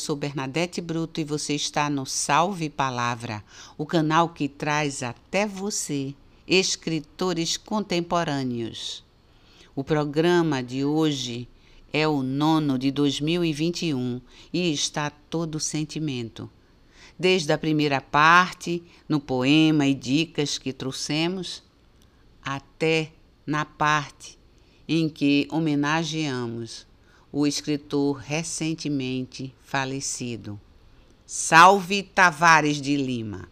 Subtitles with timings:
[0.00, 3.44] sou Bernadette Bruto e você está no Salve Palavra,
[3.76, 6.14] o canal que traz até você
[6.48, 9.04] escritores contemporâneos.
[9.76, 11.46] O programa de hoje
[11.92, 16.50] é o nono de 2021 e está todo sentimento.
[17.18, 21.62] Desde a primeira parte, no poema e dicas que trouxemos,
[22.42, 23.12] até
[23.46, 24.38] na parte
[24.88, 26.86] em que homenageamos
[27.32, 30.60] o escritor recentemente falecido.
[31.24, 33.48] Salve Tavares de Lima.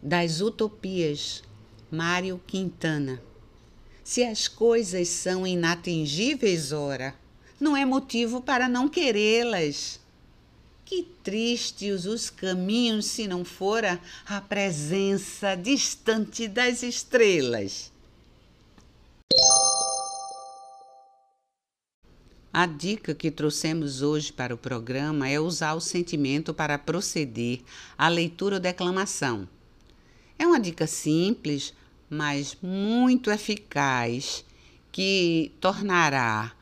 [0.00, 1.42] Das Utopias,
[1.90, 3.20] Mário Quintana.
[4.04, 7.14] Se as coisas são inatingíveis, ora,
[7.58, 9.98] não é motivo para não querê-las.
[10.84, 17.93] Que tristes os caminhos se não fora a presença distante das estrelas.
[22.52, 27.60] A dica que trouxemos hoje para o programa é usar o sentimento para proceder
[27.98, 29.48] à leitura ou declamação.
[30.38, 31.74] É uma dica simples,
[32.08, 34.44] mas muito eficaz,
[34.92, 36.52] que tornará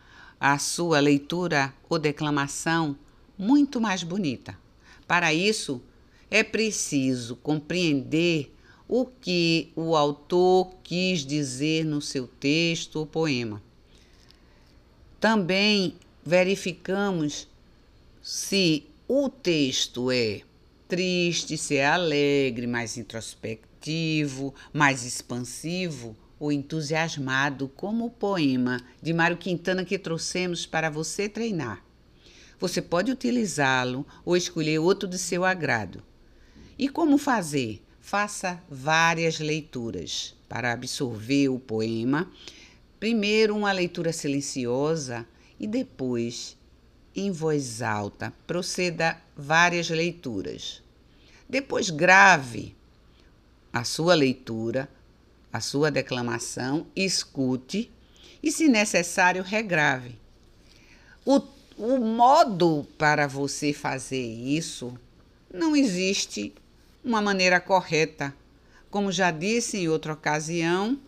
[0.41, 2.97] a sua leitura ou declamação
[3.39, 4.59] muito mais bonita.
[5.06, 5.83] Para isso,
[6.31, 8.52] é preciso compreender
[8.95, 13.62] o que o autor quis dizer no seu texto ou poema.
[15.19, 17.49] Também verificamos
[18.21, 20.43] se o texto é
[20.87, 29.39] triste, se é alegre, mais introspectivo, mais expansivo ou entusiasmado, como o poema de Mário
[29.39, 31.83] Quintana que trouxemos para você treinar.
[32.61, 36.03] Você pode utilizá-lo ou escolher outro de seu agrado.
[36.79, 37.83] E como fazer?
[38.03, 42.31] Faça várias leituras para absorver o poema.
[43.01, 45.27] Primeiro, uma leitura silenciosa
[45.59, 46.59] e depois,
[47.17, 50.83] em voz alta, proceda várias leituras.
[51.49, 52.77] Depois, grave
[53.73, 54.87] a sua leitura,
[55.51, 57.91] a sua declamação, escute
[58.43, 60.19] e, se necessário, regrave.
[61.25, 61.41] O
[61.77, 64.97] o modo para você fazer isso
[65.53, 66.55] não existe
[67.05, 68.35] uma maneira correta.
[68.91, 70.99] Como já disse em outra ocasião,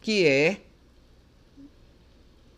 [0.00, 0.60] que é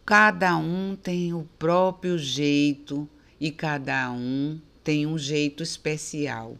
[0.04, 3.08] cada um tem o próprio jeito
[3.40, 6.56] e cada um tem um jeito especial.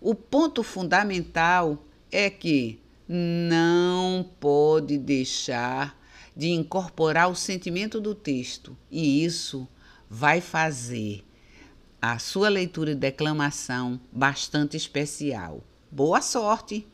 [0.00, 5.98] O ponto fundamental é que não pode deixar
[6.36, 9.68] de incorporar o sentimento do texto, e isso
[10.08, 11.24] vai fazer
[12.02, 15.62] a sua leitura e declamação bastante especial.
[15.88, 16.84] Boa sorte!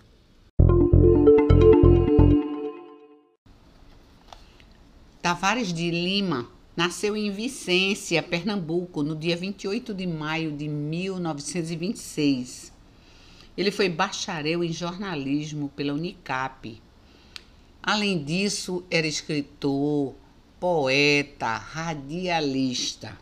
[5.23, 6.47] Tavares de Lima
[6.77, 12.71] nasceu em Vicência, Pernambuco, no dia 28 de maio de 1926.
[13.57, 16.83] Ele foi bacharel em jornalismo pela Unicap
[17.83, 20.15] Além disso, era escritor,
[20.61, 23.17] poeta, radialista.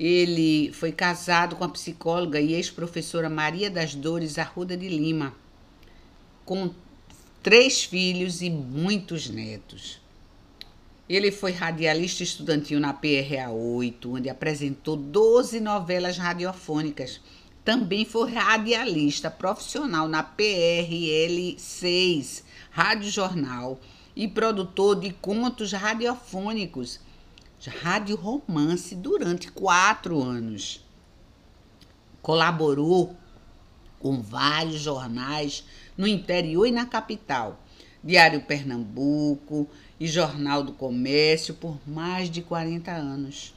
[0.00, 5.34] Ele foi casado com a psicóloga e ex-professora Maria das Dores Arruda de Lima,
[6.42, 6.70] com
[7.42, 10.00] três filhos e muitos netos.
[11.06, 17.20] Ele foi radialista estudantil na PRA 8, onde apresentou 12 novelas radiofônicas.
[17.62, 23.78] Também foi radialista profissional na PRL 6, Rádio Jornal
[24.16, 27.00] e produtor de contos radiofônicos,
[27.68, 30.82] rádio romance, durante quatro anos.
[32.22, 33.14] Colaborou
[33.98, 35.64] com vários jornais
[35.96, 37.60] no interior e na capital,
[38.02, 43.52] Diário Pernambuco e Jornal do Comércio por mais de 40 anos.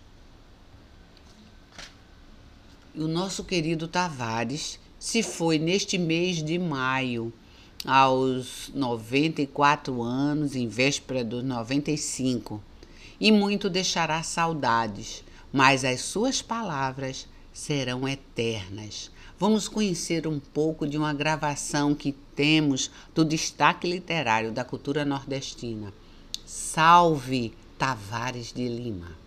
[2.93, 7.33] E o nosso querido Tavares se foi neste mês de maio
[7.85, 12.63] aos 94 anos, em véspera dos 95,
[13.23, 19.09] e muito deixará saudades, mas as suas palavras serão eternas.
[19.39, 25.93] Vamos conhecer um pouco de uma gravação que temos do destaque literário da cultura nordestina.
[26.45, 29.22] Salve Tavares de Lima!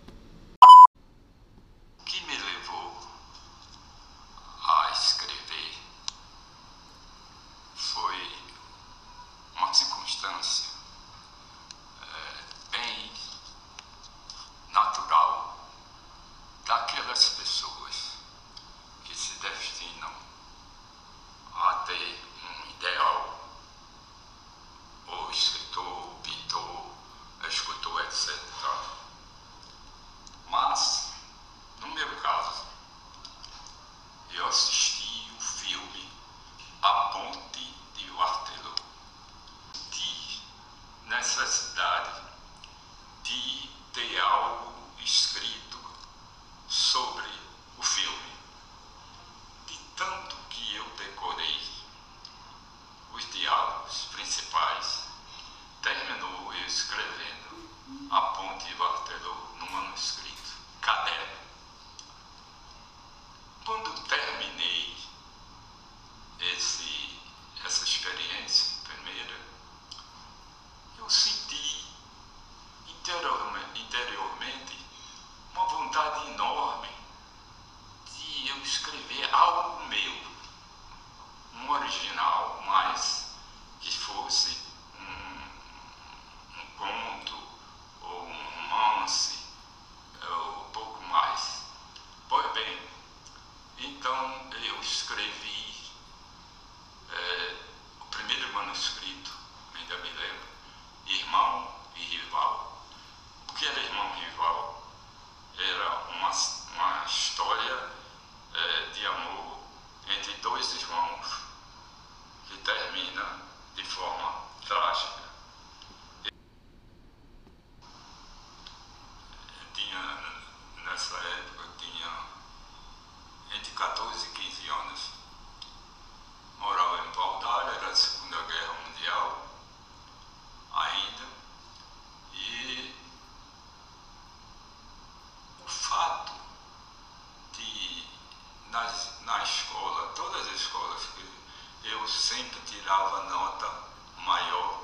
[139.43, 143.71] Escola, todas as escolas que eu sempre tirava nota
[144.17, 144.81] maior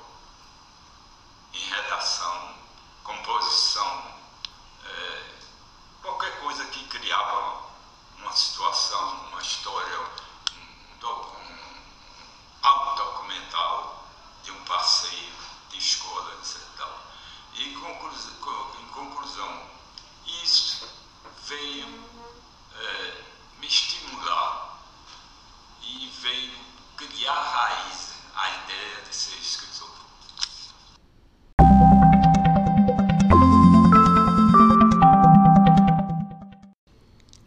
[1.52, 2.54] em redação,
[3.02, 4.14] composição,
[4.84, 5.34] é,
[6.02, 7.64] qualquer coisa que criava
[8.18, 11.82] uma situação, uma história, um, um,
[12.62, 14.08] algo documental
[14.42, 15.34] de um passeio
[15.70, 16.60] de escola, etc.
[17.54, 17.74] E em
[18.90, 19.70] conclusão,
[20.42, 20.88] isso
[21.46, 21.86] veio
[22.74, 23.24] é,
[23.58, 24.43] me estimular
[26.24, 26.52] veio
[26.96, 29.90] criar raiz a ideia de ser escritor.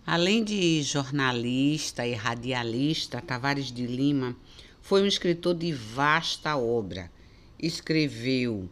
[0.05, 4.37] Além de jornalista e radialista, Tavares de Lima
[4.79, 7.11] foi um escritor de vasta obra.
[7.57, 8.69] Escreveu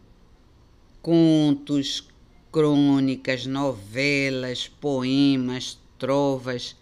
[1.02, 2.08] contos,
[2.52, 6.76] crônicas, novelas, poemas, trovas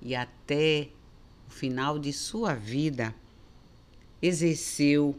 [0.00, 0.90] e até
[1.58, 3.12] final de sua vida
[4.22, 5.18] exerceu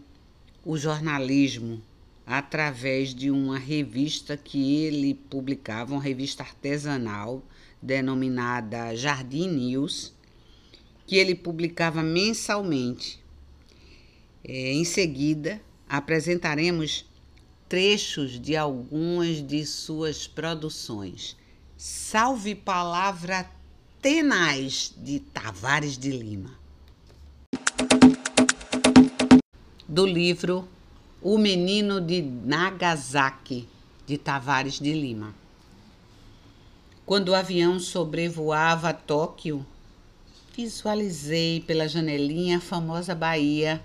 [0.63, 1.81] o jornalismo
[2.25, 7.43] através de uma revista que ele publicava, uma revista artesanal
[7.81, 10.13] denominada Jardim News,
[11.05, 13.21] que ele publicava mensalmente.
[14.41, 17.05] É, em seguida, apresentaremos
[17.67, 21.35] trechos de algumas de suas produções.
[21.75, 23.58] Salve Palavra
[24.01, 26.51] Tenaz de Tavares de Lima.
[29.85, 30.65] Do livro
[31.21, 33.67] O Menino de Nagasaki,
[34.07, 35.35] de Tavares de Lima.
[37.05, 39.65] Quando o avião sobrevoava Tóquio,
[40.55, 43.83] visualizei pela janelinha a famosa Bahia,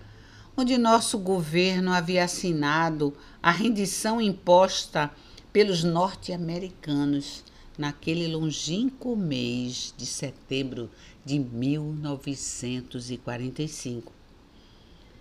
[0.57, 5.11] onde nosso governo havia assinado a rendição imposta
[5.53, 7.43] pelos norte-americanos
[7.77, 10.89] naquele longínquo mês de setembro
[11.25, 14.13] de 1945.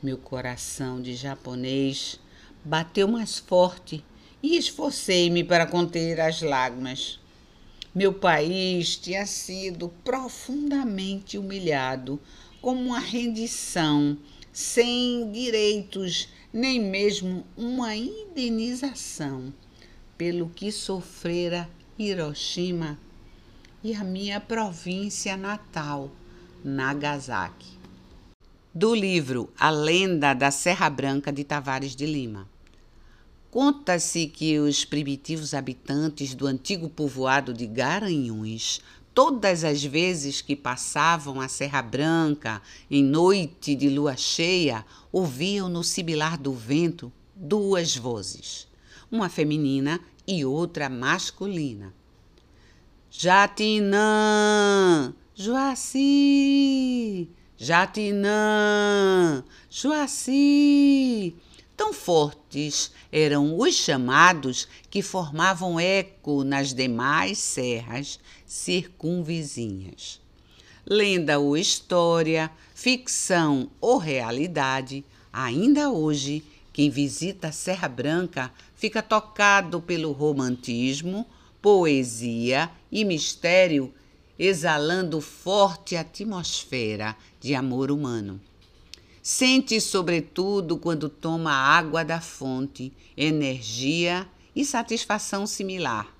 [0.02, 2.20] Meu coração de japonês
[2.64, 4.04] bateu mais forte
[4.42, 7.20] e esforcei-me para conter as lágrimas.
[7.96, 12.20] Meu país tinha sido profundamente humilhado,
[12.62, 14.18] como uma rendição,
[14.52, 19.54] sem direitos, nem mesmo uma indenização,
[20.18, 22.98] pelo que sofrera Hiroshima
[23.84, 26.10] e a minha província natal,
[26.64, 27.78] Nagasaki.
[28.74, 32.50] Do livro A Lenda da Serra Branca de Tavares de Lima.
[33.52, 38.82] Conta-se que os primitivos habitantes do antigo povoado de Garanhuns,
[39.14, 42.60] todas as vezes que passavam a Serra Branca
[42.90, 48.68] em noite de lua cheia, ouviam no sibilar do vento duas vozes,
[49.12, 51.94] uma feminina e outra masculina.
[53.10, 54.02] Jatinã,
[55.36, 61.36] Joaci, Jatinã, Joaci
[61.76, 70.22] Tão fortes eram os chamados que formavam eco nas demais serras circunvizinhas.
[70.86, 78.52] Lenda ou história, ficção ou realidade, ainda hoje, quem visita a Serra Branca
[78.84, 81.26] fica tocado pelo romantismo,
[81.62, 83.94] poesia e mistério,
[84.38, 88.42] exalando forte atmosfera de amor humano.
[89.22, 96.14] Sente, sobretudo, quando toma água da fonte, energia e satisfação similar.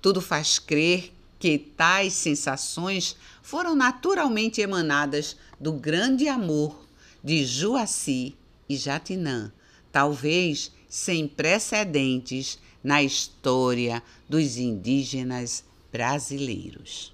[0.00, 6.82] Tudo faz crer que tais sensações foram naturalmente emanadas do grande amor
[7.22, 8.34] de Juaci
[8.66, 9.52] e Jatinã,
[9.92, 17.12] talvez sem precedentes na história dos indígenas brasileiros.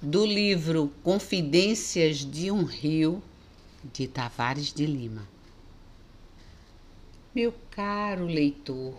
[0.00, 3.22] Do livro Confidências de um Rio,
[3.92, 5.28] de Tavares de Lima.
[7.34, 8.94] Meu caro leitor,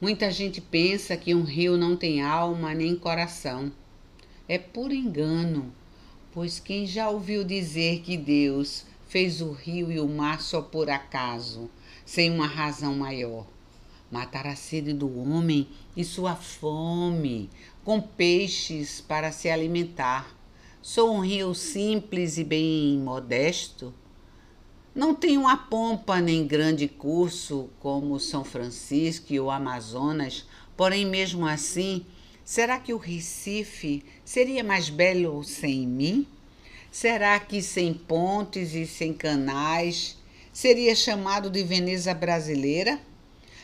[0.00, 3.70] muita gente pensa que um rio não tem alma nem coração.
[4.48, 5.72] É por engano,
[6.32, 10.88] pois quem já ouviu dizer que Deus fez o rio e o mar só por
[10.88, 11.68] acaso,
[12.06, 13.44] sem uma razão maior.
[14.08, 17.50] Matar a sede do homem e sua fome,
[17.84, 20.32] com peixes para se alimentar.
[20.80, 23.92] Sou um rio simples e bem modesto.
[24.94, 31.46] Não tenho a pompa nem grande curso como São Francisco e o Amazonas, porém, mesmo
[31.46, 32.06] assim,
[32.44, 36.28] será que o Recife seria mais belo sem mim?
[36.90, 40.16] Será que sem pontes e sem canais
[40.52, 42.98] seria chamado de Veneza brasileira?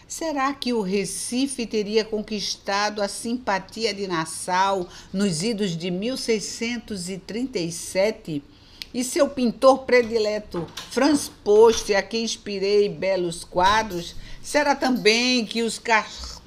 [0.07, 8.45] Será que o Recife teria conquistado a simpatia de Nassau nos idos de 1637?
[8.95, 15.81] E seu pintor predileto, Franz Post, a quem inspirei belos quadros, será também que os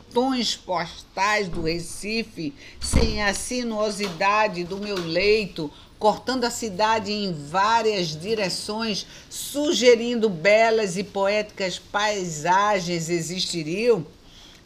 [0.10, 2.52] cartões postais do Recife,
[2.82, 11.04] sem a sinuosidade do meu leito, cortando a cidade em várias direções, sugerindo belas e
[11.04, 14.04] poéticas paisagens existiriam?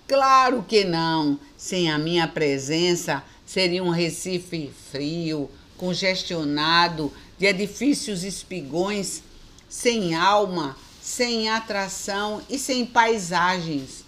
[0.07, 1.37] Claro que não.
[1.57, 9.21] Sem a minha presença, seria um Recife frio, congestionado, de edifícios espigões,
[9.67, 14.03] sem alma, sem atração e sem paisagens.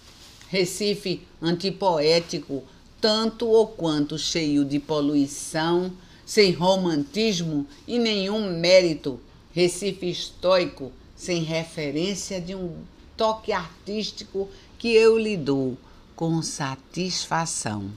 [0.48, 2.62] Recife antipoético,
[3.00, 5.92] tanto ou quanto cheio de poluição,
[6.24, 9.20] sem romantismo e nenhum mérito,
[9.52, 12.76] Recife estoico, sem referência de um
[13.16, 15.78] toque artístico que eu lhe dou
[16.14, 17.90] com satisfação.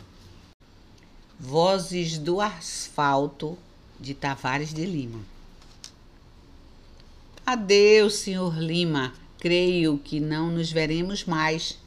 [1.38, 3.58] Vozes do Asfalto,
[4.00, 5.20] de Tavares de Lima.
[7.46, 9.14] Adeus, senhor Lima.
[9.40, 11.78] Creio que não nos veremos mais.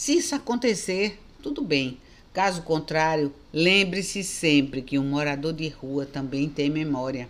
[0.00, 1.98] Se isso acontecer, tudo bem
[2.32, 7.28] Caso contrário, lembre-se sempre que um morador de rua também tem memória.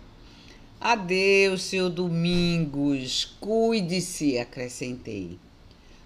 [0.79, 3.35] Adeus, seu Domingos.
[3.41, 5.37] Cuide-se, acrescentei.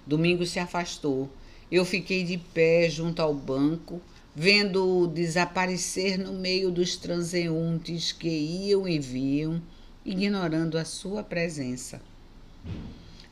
[0.08, 1.30] Domingos se afastou.
[1.72, 4.02] Eu fiquei de pé junto ao banco,
[4.36, 9.62] vendo-o desaparecer no meio dos transeuntes que iam e viam,
[10.04, 12.02] ignorando a sua presença.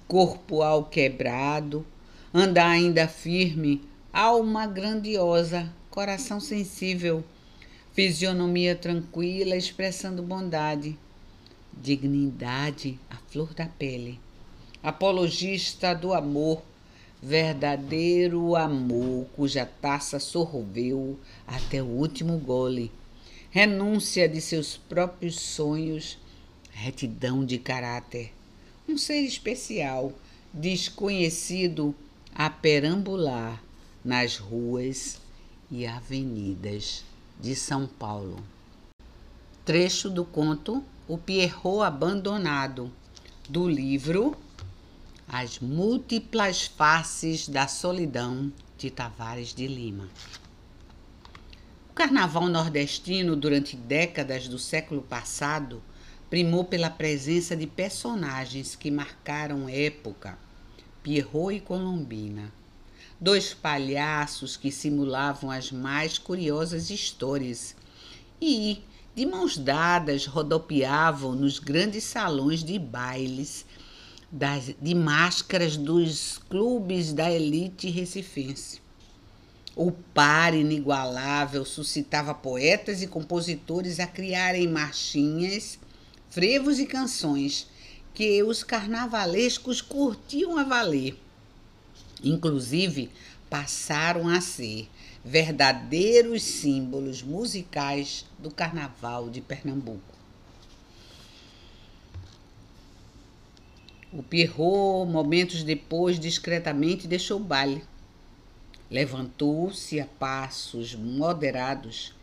[0.08, 0.86] Corpo ao
[2.34, 7.24] anda ainda firme, alma grandiosa, coração sensível,
[7.94, 10.98] fisionomia tranquila, expressando bondade,
[11.72, 14.20] dignidade à flor da pele,
[14.82, 16.64] apologista do amor,
[17.22, 22.92] verdadeiro amor cuja taça sorveu até o último gole,
[23.52, 26.18] renúncia de seus próprios sonhos,
[26.72, 28.34] retidão de caráter,
[28.90, 30.12] um ser especial,
[30.52, 31.96] desconhecido
[32.36, 33.62] a perambular
[34.04, 35.20] nas ruas
[35.70, 37.04] e avenidas
[37.40, 38.44] de São Paulo.
[39.64, 42.92] Trecho do conto O Pierrot Abandonado,
[43.48, 44.36] do livro
[45.28, 50.10] As Múltiplas Faces da Solidão, de Tavares de Lima.
[51.90, 55.84] O carnaval nordestino, durante décadas do século passado,
[56.30, 60.38] primou pela presença de personagens que marcaram época,
[61.04, 62.52] Pierrot e Colombina
[63.24, 67.74] dois palhaços que simulavam as mais curiosas histórias
[68.42, 68.82] e,
[69.16, 73.66] de mãos dadas, rodopiavam nos grandes salões de bailes
[74.30, 78.82] das, de máscaras dos clubes da elite recifense.
[79.74, 85.80] O par inigualável suscitava poetas e compositores a criarem marchinhas,
[86.30, 87.68] frevos e canções
[88.14, 91.18] que os carnavalescos curtiam a valer
[92.24, 93.12] Inclusive,
[93.50, 94.90] passaram a ser
[95.26, 100.14] verdadeiros símbolos musicais do Carnaval de Pernambuco.
[104.12, 107.84] O Pierrot, momentos depois, discretamente deixou o baile.
[108.90, 112.14] Levantou-se a passos moderados,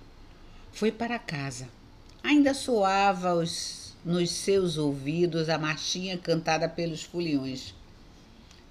[0.73, 1.69] foi para casa.
[2.23, 7.75] Ainda soava os, nos seus ouvidos a marchinha cantada pelos foliões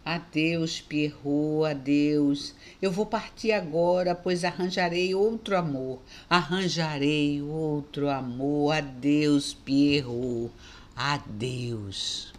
[0.09, 2.55] Adeus, Pierrot, adeus.
[2.81, 6.00] Eu vou partir agora, pois arranjarei outro amor.
[6.27, 8.71] Arranjarei outro amor.
[8.71, 10.51] Adeus, Pierrot.
[10.95, 12.33] Adeus.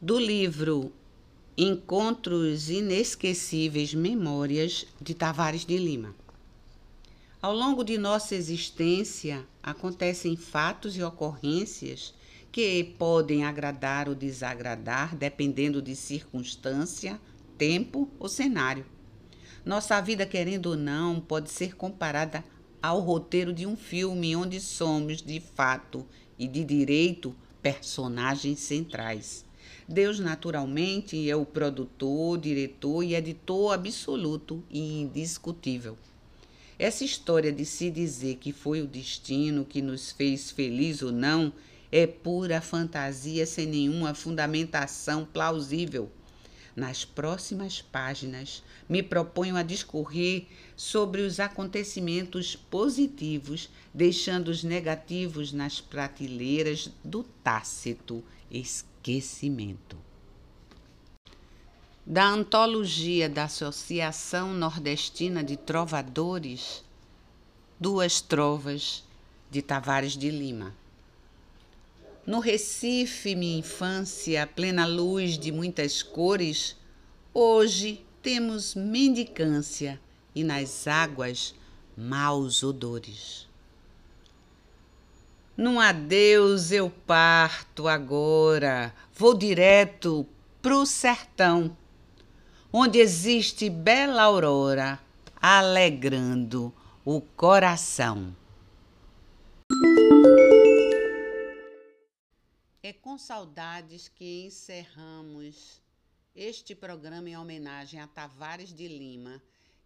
[0.00, 0.92] Do livro
[1.58, 6.14] Encontros Inesquecíveis Memórias de Tavares de Lima.
[7.42, 12.12] Ao longo de nossa existência, acontecem fatos e ocorrências
[12.52, 17.18] que podem agradar ou desagradar, dependendo de circunstância,
[17.56, 18.84] tempo ou cenário.
[19.64, 22.44] Nossa vida, querendo ou não, pode ser comparada
[22.82, 26.04] ao roteiro de um filme onde somos, de fato
[26.38, 29.46] e de direito, personagens centrais.
[29.88, 35.96] Deus, naturalmente, é o produtor, diretor e editor absoluto e indiscutível.
[36.80, 41.52] Essa história de se dizer que foi o destino que nos fez feliz ou não
[41.92, 46.10] é pura fantasia sem nenhuma fundamentação plausível.
[46.74, 55.82] Nas próximas páginas, me proponho a discorrer sobre os acontecimentos positivos, deixando os negativos nas
[55.82, 59.98] prateleiras do tácito esquecimento.
[62.12, 66.82] Da antologia da Associação Nordestina de Trovadores,
[67.78, 69.04] Duas Trovas,
[69.48, 70.74] de Tavares de Lima.
[72.26, 76.76] No Recife, minha infância, plena luz de muitas cores,
[77.32, 80.00] hoje temos mendicância
[80.34, 81.54] e nas águas
[81.96, 83.46] maus odores.
[85.56, 90.26] Num adeus eu parto agora, vou direto
[90.60, 91.76] pro sertão,
[92.72, 95.00] onde existe bela aurora,
[95.36, 96.72] alegrando
[97.04, 98.34] o coração.
[102.82, 105.80] É com saudades que encerramos
[106.34, 109.42] este programa em homenagem a Tavares de Lima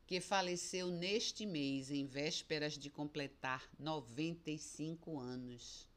[0.06, 5.88] que faleceu neste mês, em vésperas de completar 95 anos.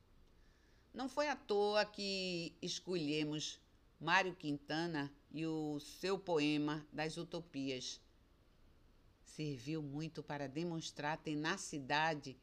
[0.93, 3.59] Não foi à toa que escolhemos
[3.99, 7.99] Mário Quintana e o seu poema das Utopias.
[9.23, 12.37] Serviu muito para demonstrar a tenacidade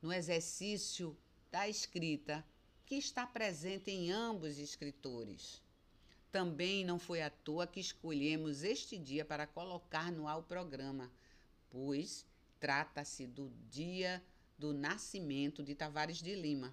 [0.00, 1.16] no exercício
[1.50, 2.46] da escrita
[2.86, 5.60] que está presente em ambos escritores.
[6.30, 11.12] Também não foi à toa que escolhemos este dia para colocar no ar o programa,
[11.68, 12.24] pois
[12.60, 14.22] trata-se do dia
[14.56, 16.72] do nascimento de Tavares de Lima.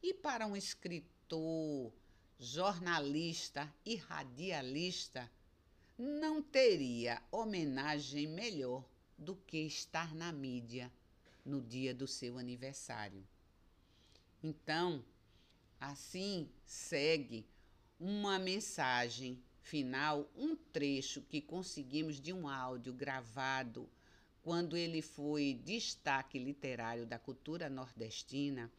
[0.00, 1.92] E para um escritor,
[2.38, 5.30] jornalista e radialista,
[5.98, 8.84] não teria homenagem melhor
[9.16, 10.92] do que estar na mídia
[11.44, 13.26] no dia do seu aniversário.
[14.42, 15.02] Então,
[15.80, 17.46] assim segue
[17.98, 23.88] uma mensagem final, um trecho que conseguimos de um áudio gravado
[24.42, 28.70] quando ele foi destaque literário da cultura nordestina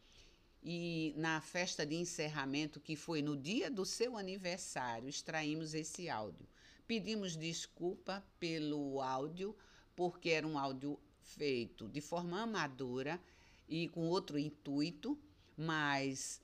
[0.62, 6.46] e na festa de encerramento que foi no dia do seu aniversário, extraímos esse áudio.
[6.86, 9.56] Pedimos desculpa pelo áudio,
[9.94, 13.20] porque era um áudio feito de forma amadora
[13.68, 15.18] e com outro intuito,
[15.56, 16.40] mas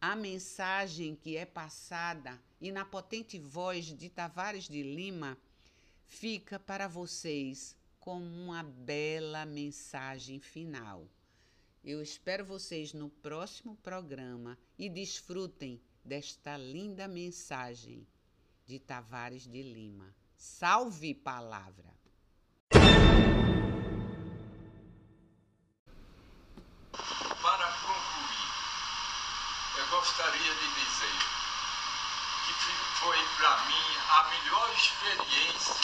[0.00, 5.36] a mensagem que é passada e na potente voz de Tavares de Lima
[6.06, 11.06] fica para vocês como uma bela mensagem final.
[11.90, 18.06] Eu espero vocês no próximo programa e desfrutem desta linda mensagem
[18.66, 20.14] de Tavares de Lima.
[20.36, 21.96] Salve palavra!
[29.90, 31.18] gostaria de dizer
[32.44, 32.52] que
[33.00, 35.74] foi para mim a melhor experiência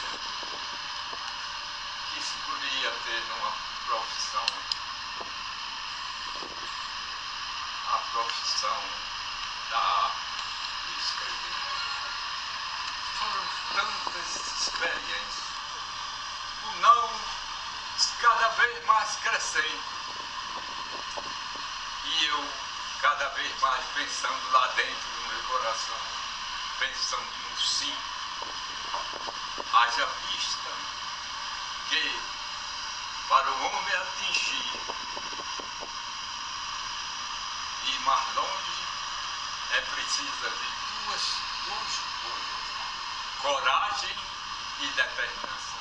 [2.12, 3.52] que se podia ter numa
[3.86, 4.46] profissão.
[7.86, 8.80] A profissão
[9.70, 10.12] da
[10.86, 11.54] de escrever.
[13.18, 15.44] Foram tantas experiências.
[16.62, 17.10] O não
[18.20, 19.82] cada vez mais crescendo.
[22.04, 22.48] E eu
[23.02, 25.98] cada vez mais pensando lá dentro do meu coração,
[26.78, 27.96] pensando no sim.
[29.72, 30.70] Haja vista
[31.88, 32.20] que
[33.28, 35.23] para o homem atingir
[38.04, 38.84] mais longe
[39.72, 41.22] é preciso de duas,
[41.64, 42.62] duas coisas,
[43.40, 44.16] coragem
[44.80, 45.73] e determinação.